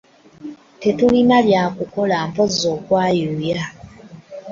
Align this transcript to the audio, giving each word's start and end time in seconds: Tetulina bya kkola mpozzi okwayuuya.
Tetulina 0.81 1.37
bya 1.47 1.63
kkola 1.75 2.17
mpozzi 2.29 2.65
okwayuuya. 2.75 3.63